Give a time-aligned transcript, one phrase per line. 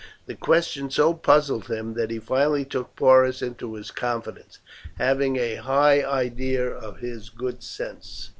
[0.25, 4.57] The question so puzzled him that he finally took Porus into his confidence,
[4.97, 8.29] having a high idea of his good sense.